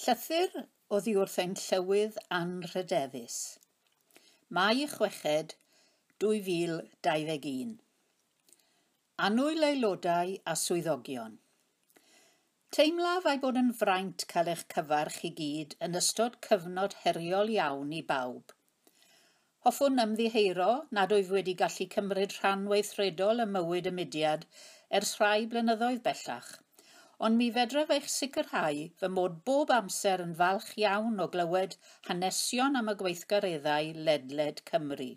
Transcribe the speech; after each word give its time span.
Llythyr 0.00 0.52
oddi 0.96 1.12
wrth 1.20 1.34
ein 1.42 1.50
llywydd 1.62 2.14
anrhydeddus. 2.34 3.34
Mai 4.58 4.86
chweched 4.92 5.50
2021. 6.24 7.74
Anwyl 9.26 9.66
aelodau 9.68 10.32
a 10.52 10.54
swyddogion. 10.60 11.34
Teimlaf 12.78 13.28
ei 13.34 13.42
bod 13.42 13.60
yn 13.62 13.68
fraint 13.82 14.24
cael 14.32 14.48
eich 14.54 14.64
cyfarch 14.76 15.20
i 15.28 15.32
gyd 15.42 15.76
yn 15.88 16.00
ystod 16.02 16.40
cyfnod 16.48 16.96
heriol 17.02 17.52
iawn 17.58 17.92
i 17.98 18.00
bawb. 18.14 18.56
Hoffwn 19.68 20.04
ymddiheuro 20.06 20.70
nad 21.00 21.12
wyf 21.18 21.34
wedi 21.36 21.58
gallu 21.64 21.90
cymryd 21.98 22.38
rhan 22.38 22.64
weithredol 22.72 23.44
y 23.44 23.50
mywyd 23.58 23.92
y 23.92 23.94
mudiad 24.00 24.48
ers 25.02 25.14
rhai 25.20 25.38
blynyddoedd 25.52 26.04
bellach 26.08 26.50
ond 27.26 27.40
mi 27.40 27.46
fedref 27.54 27.90
eich 27.94 28.06
sicrhau 28.10 28.78
fy 29.00 29.08
mod 29.14 29.40
bob 29.48 29.72
amser 29.76 30.22
yn 30.24 30.36
falch 30.42 30.68
iawn 30.82 31.24
o 31.24 31.26
glywed 31.34 31.74
hanesion 32.10 32.78
am 32.80 32.92
y 32.92 32.94
gweithgareddau 33.02 33.90
ledled 34.06 34.62
Cymru. 34.70 35.08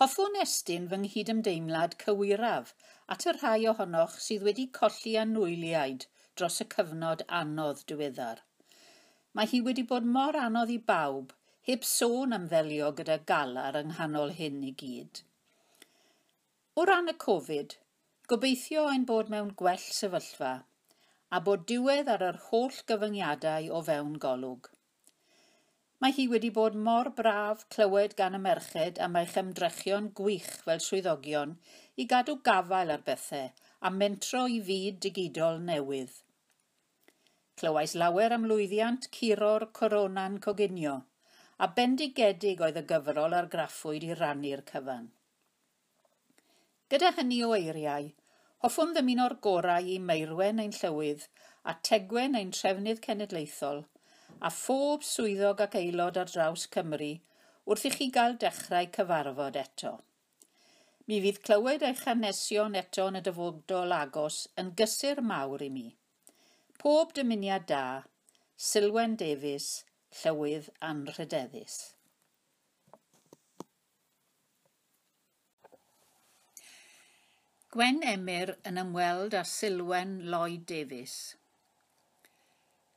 Hoffwn 0.00 0.36
estyn 0.42 0.88
fy 0.90 0.98
nghydymdeimlad 1.04 1.96
cywiraf 2.02 2.74
at 3.14 3.24
y 3.30 3.34
rhai 3.36 3.60
ohonoch 3.72 4.18
sydd 4.26 4.44
wedi 4.48 4.66
colli 4.80 5.14
anwyliaid 5.22 6.06
dros 6.40 6.60
y 6.64 6.66
cyfnod 6.74 7.24
anodd 7.40 7.84
diweddar. 7.92 8.42
Mae 9.34 9.50
hi 9.52 9.60
wedi 9.68 9.84
bod 9.92 10.08
mor 10.16 10.36
anodd 10.40 10.72
i 10.74 10.80
bawb, 10.90 11.32
heb 11.68 11.86
sôn 11.90 12.36
am 12.36 12.48
ddelio 12.50 12.90
gyda 12.98 13.16
galar 13.30 13.78
yng 13.80 13.94
nghanol 13.94 14.34
hyn 14.40 14.60
i 14.68 14.74
gyd. 14.82 15.22
O 16.76 16.84
ran 16.90 17.08
y 17.12 17.14
Covid, 17.24 17.78
Gobeithio 18.32 18.82
ein 18.90 19.02
bod 19.08 19.30
mewn 19.32 19.48
gwell 19.60 19.82
sefyllfa 19.94 20.50
a 21.36 21.38
bod 21.46 21.64
diwedd 21.70 22.06
ar 22.12 22.22
yr 22.28 22.36
holl 22.44 22.76
gyfyngiadau 22.90 23.66
o 23.78 23.80
fewn 23.88 24.14
golwg. 24.22 24.70
Mae 26.00 26.14
hi 26.18 26.24
wedi 26.30 26.50
bod 26.58 26.78
mor 26.86 27.10
braf 27.18 27.66
clywed 27.74 28.14
gan 28.20 28.38
y 28.38 28.40
merched 28.46 29.00
am 29.06 29.18
eich 29.20 29.34
ymdrechion 29.40 30.06
gwych 30.20 30.48
fel 30.62 30.80
swyddogion 30.84 31.52
i 32.00 32.06
gadw 32.12 32.38
gafael 32.48 32.92
ar 32.94 33.04
bethau 33.10 33.50
a 33.88 33.90
mentro 33.98 34.46
i 34.54 34.56
fyd 34.70 35.02
digidol 35.06 35.60
newydd. 35.66 36.14
Clywais 37.60 37.94
lawer 38.04 38.36
am 38.38 38.46
lwyddiant 38.54 39.10
curo'r 39.18 39.66
corona'n 39.80 40.40
coginio 40.48 40.96
a 41.58 41.68
bendigedig 41.80 42.64
oedd 42.68 42.80
y 42.80 42.86
gyfrol 42.94 43.36
ar 43.42 43.52
graffwyd 43.56 44.08
i 44.08 44.16
rannu'r 44.22 44.64
cyfan. 44.72 45.12
Gyda 46.92 47.14
hynny 47.16 47.38
o 47.46 47.54
eiriau, 47.56 48.10
hoffwn 48.64 48.90
ddymuno'r 48.92 49.34
gorau 49.44 49.86
i 49.92 49.94
Meirwen 50.08 50.58
ein 50.64 50.74
llywydd 50.78 51.22
a 51.70 51.72
Tegwen 51.88 52.36
ein 52.40 52.50
trefnydd 52.56 53.00
cenedlaethol 53.06 53.80
a 54.48 54.50
phob 54.56 55.06
swyddog 55.10 55.62
ac 55.64 55.78
aelod 55.80 56.18
ar 56.22 56.28
draws 56.32 56.66
Cymru 56.76 57.08
wrth 57.72 57.86
i 57.88 57.92
chi 57.94 58.10
gael 58.16 58.36
dechrau 58.44 58.90
cyfarfod 58.98 59.56
eto. 59.62 59.94
Mi 61.08 61.22
fydd 61.24 61.40
clywed 61.48 61.86
eich 61.88 62.04
hanesion 62.10 62.76
eto 62.82 63.08
yn 63.12 63.20
y 63.20 63.24
dyfodol 63.30 63.96
agos 64.02 64.42
yn 64.60 64.74
gysur 64.82 65.24
mawr 65.32 65.64
i 65.64 65.70
mi. 65.78 65.88
Pob 66.84 67.16
dymuniad 67.16 67.64
da, 67.72 67.84
Silwen 68.68 69.16
Davies, 69.24 69.70
Llywydd 70.20 70.68
Anrhydeddus. 70.90 71.78
Gwen 77.74 78.04
Emyr 78.06 78.50
yn 78.70 78.76
ymweld 78.78 79.34
â 79.34 79.40
Sylwen 79.52 80.10
Lloyd 80.32 80.60
Davies. 80.70 81.14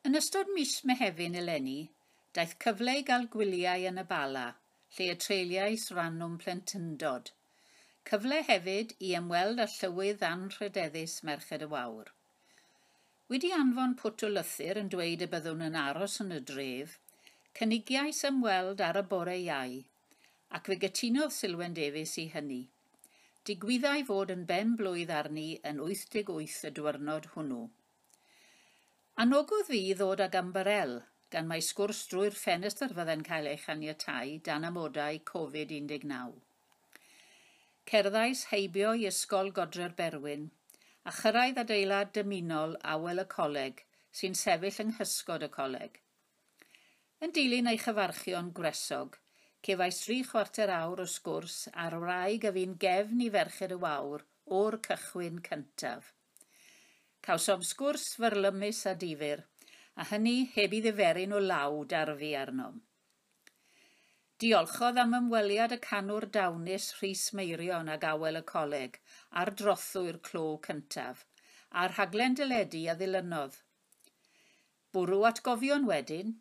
Yn 0.05 0.19
ystod 0.19 0.51
mis 0.53 0.73
Mehefin 0.85 1.37
eleni, 1.39 1.89
daeth 2.37 2.53
cyfle 2.65 2.93
i 2.99 3.05
gael 3.07 3.25
gwyliau 3.35 3.87
yn 3.91 3.97
y 3.97 4.03
bala, 4.11 4.43
lle 4.97 5.07
y 5.15 5.17
treuliais 5.23 5.87
rannwm 5.97 6.37
plentyndod. 6.43 7.33
Cyfle 8.11 8.43
hefyd 8.51 8.93
i 9.09 9.15
ymweld 9.21 9.65
â 9.65 9.67
llywydd 9.79 10.27
anrhydeddus 10.29 11.17
Merched 11.31 11.65
y 11.65 11.71
Wawr. 11.73 12.13
Wedi 13.33 13.53
anfon 13.57 13.97
pwt 14.03 14.29
o 14.29 14.33
lythyr 14.37 14.83
yn 14.85 14.93
dweud 14.93 15.25
y 15.25 15.31
byddwn 15.33 15.69
yn 15.71 15.81
aros 15.87 16.21
yn 16.27 16.37
y 16.37 16.41
dref, 16.53 16.99
cynigiais 17.57 18.21
ymweld 18.29 18.85
ar 18.91 19.01
y 19.01 19.07
bore 19.17 19.41
iau, 19.41 19.77
ac 20.53 20.69
fe 20.69 20.83
gytunodd 20.85 21.39
Sylwen 21.41 21.81
Davies 21.81 22.19
i 22.21 22.29
hynny. 22.37 22.67
Digwyddai 23.47 24.01
fod 24.07 24.31
yn 24.33 24.41
ben 24.47 24.71
blwydd 24.79 25.11
arni 25.17 25.49
yn 25.69 25.77
88 25.83 26.55
y 26.67 26.71
diwrnod 26.77 27.27
hwnnw. 27.35 27.59
Anogodd 29.23 29.69
fi 29.69 29.77
ddod 29.99 30.23
ag 30.25 30.33
ambarel, 30.35 30.95
gan 31.31 31.47
mae 31.47 31.63
sgwrs 31.67 32.01
drwy'r 32.11 32.35
ffenestr 32.35 32.91
fydde'n 32.97 33.23
cael 33.29 33.47
ei 33.51 33.61
chaniatau 33.61 34.33
dan 34.47 34.67
amodau 34.67 35.21
Covid-19. 35.31 36.33
Cerddais 37.91 38.41
heibio 38.49 38.91
i 38.99 39.07
Ysgol 39.11 39.53
Godre'r 39.59 39.95
Berwyn, 40.01 40.49
a 41.07 41.13
chyrraedd 41.21 41.61
adeilad 41.63 42.11
dymunol 42.17 42.75
awel 42.95 43.23
y 43.23 43.25
coleg 43.35 43.85
sy'n 44.21 44.35
sefyll 44.41 44.81
yng 44.83 44.91
nghysgod 44.97 45.47
y 45.47 45.49
coleg. 45.55 46.01
Yn 47.23 47.31
dilyn 47.39 47.71
ei 47.71 47.79
chyfarchion 47.85 48.51
gwresog– 48.59 49.15
Cefais 49.67 49.97
tri 49.99 50.21
chwarter 50.23 50.69
awr 50.71 51.01
o 51.03 51.05
sgwrs 51.11 51.55
ar 51.85 51.93
wraig 51.99 52.45
a 52.47 52.51
fi'n 52.55 52.75
gefn 52.79 53.23
i 53.25 53.25
ferched 53.31 53.73
y 53.75 53.77
wawr 53.81 54.21
o'r 54.57 54.77
cychwyn 54.85 55.41
cyntaf. 55.47 56.13
Cawsom 57.27 57.65
sgwrs 57.67 58.05
fyrlymus 58.21 58.79
a 58.87 58.93
difyr, 59.01 59.41
a 59.99 60.05
hynny 60.11 60.37
heb 60.53 60.75
i 60.77 60.79
ddiferyn 60.85 61.35
o 61.35 61.41
lawd 61.43 61.95
ar 62.01 62.13
fi 62.21 62.29
arnom. 62.41 62.77
Diolchodd 64.39 65.01
am 65.03 65.17
ymweliad 65.19 65.75
y 65.75 65.79
canwr 65.87 66.29
dawnus 66.37 66.87
Rhys 67.01 67.25
Meirion 67.35 67.91
ag 67.97 68.07
awel 68.13 68.39
y 68.39 68.43
coleg 68.53 68.95
a'r 69.41 69.51
drothwy'r 69.63 70.21
clo 70.29 70.45
cyntaf, 70.69 71.25
a'r 71.81 71.97
rhaglen 71.97 72.39
dyledu 72.39 72.85
a 72.87 72.95
ddilynodd. 73.01 73.59
Bwrw 74.95 75.27
atgofion 75.33 75.91
wedyn, 75.91 76.37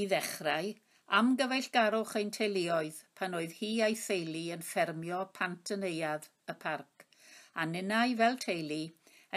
i 0.00 0.08
ddechrau, 0.08 0.72
am 1.16 1.36
gyfeillgarwch 1.36 2.14
ein 2.18 2.30
teuluoedd 2.34 2.98
pan 3.18 3.34
oedd 3.38 3.52
hi 3.58 3.68
a'i 3.86 3.96
theulu 4.02 4.44
yn 4.54 4.62
ffermio 4.68 5.18
pant 5.38 5.72
yn 5.74 5.82
eiad 5.88 6.28
y 6.48 6.54
parc, 6.62 7.04
a 7.54 7.66
ninnau 7.72 8.14
fel 8.20 8.38
teulu 8.44 8.78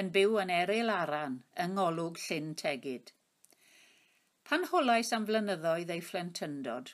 yn 0.02 0.12
byw 0.16 0.38
yn 0.44 0.54
Eryl 0.58 0.92
Aran 0.94 1.36
yng 1.64 1.74
ngolwg 1.76 2.22
Llyn 2.24 2.54
Tegid. 2.62 3.12
Pan 4.48 4.64
holais 4.72 5.12
am 5.18 5.26
flynyddoedd 5.28 5.92
ei 5.96 6.06
phlentyndod, 6.10 6.94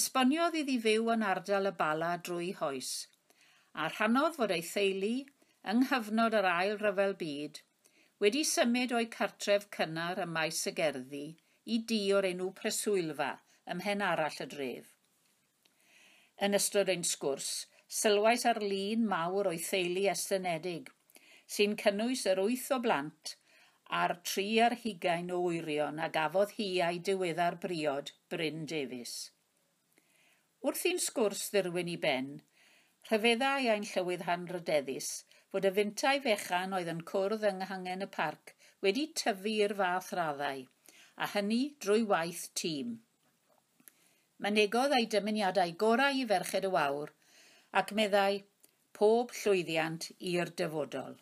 esboniodd 0.00 0.56
iddi 0.62 0.78
fyw 0.86 1.12
yn 1.16 1.26
ardal 1.32 1.68
y 1.68 1.74
bala 1.82 2.14
drwy 2.28 2.50
hoes, 2.62 2.94
a 3.74 3.90
rhanodd 3.92 4.40
fod 4.40 4.56
ei 4.56 4.64
theulu, 4.70 5.12
yng 5.74 5.84
nghyfnod 5.84 6.38
yr 6.40 6.48
ail 6.54 6.74
ryfel 6.80 7.14
byd, 7.20 7.60
wedi 8.24 8.42
symud 8.54 8.96
o'i 8.96 9.12
cartref 9.18 9.68
cynnar 9.76 10.24
y 10.24 10.28
maes 10.38 10.64
y 10.72 10.74
gerddi 10.82 11.24
i 11.76 11.82
di 11.92 12.02
o'r 12.16 12.32
enw 12.32 12.50
preswylfa 12.62 13.30
ymhen 13.74 14.04
arall 14.06 14.40
y 14.44 14.46
dref. 14.54 14.94
Yn 16.40 16.56
ystod 16.56 16.88
ein 16.92 17.04
sgwrs, 17.04 17.50
sylwais 18.00 18.46
ar 18.48 18.62
lun 18.62 19.04
mawr 19.10 19.50
o'i 19.50 19.60
theulu 19.66 20.06
estynedig, 20.12 20.88
sy'n 21.50 21.76
cynnwys 21.82 22.24
yr 22.30 22.40
wyth 22.46 22.70
o 22.76 22.78
blant 22.84 23.36
a'r 23.98 24.14
tri 24.30 24.46
ar 24.64 24.76
hugain 24.84 25.32
o 25.34 25.40
wyrion 25.44 25.98
a 26.04 26.08
gafodd 26.16 26.52
hi 26.58 26.68
a'i 26.86 27.00
diweddar 27.08 27.56
briod 27.64 28.12
Bryn 28.32 28.62
Davies. 28.72 29.14
Wrth 30.62 30.84
i'n 30.90 31.00
sgwrs 31.06 31.48
ddirwyn 31.54 31.90
i 31.90 31.96
ben, 32.04 32.30
rhyfeddau 33.08 33.66
ein 33.74 33.86
llywydd 33.90 34.26
hanrydeddus 34.28 35.10
fod 35.50 35.66
y 35.66 35.72
fintau 35.78 36.22
fechan 36.26 36.76
oedd 36.78 36.92
yn 36.94 37.02
cwrdd 37.10 37.46
yng 37.50 37.62
nghangen 37.64 38.06
y 38.06 38.10
parc 38.16 38.54
wedi 38.86 39.08
tyfu 39.20 39.56
i'r 39.56 39.74
fath 39.80 40.12
raddau, 40.20 40.62
a 41.22 41.30
hynny 41.34 41.62
drwy 41.82 42.06
waith 42.12 42.46
tîm 42.60 42.98
mynegodd 44.44 44.94
ei 44.98 45.08
dymuniadau 45.14 45.72
gorau 45.84 46.20
i 46.20 46.26
Ferched 46.32 46.66
y 46.68 46.70
Wawr 46.76 47.10
ac 47.80 47.92
meddai 47.98 48.42
pob 48.98 49.34
llwyddiant 49.40 50.06
i'r 50.32 50.52
dyfodol. 50.60 51.18